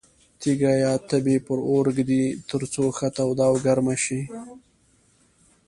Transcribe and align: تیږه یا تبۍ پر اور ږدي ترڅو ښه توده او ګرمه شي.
تیږه 0.39 0.73
یا 0.85 0.93
تبۍ 1.09 1.37
پر 1.45 1.59
اور 1.67 1.85
ږدي 1.95 2.23
ترڅو 2.49 2.85
ښه 2.97 3.07
توده 3.15 3.43
او 3.49 3.55
ګرمه 3.65 3.95
شي. 4.03 4.21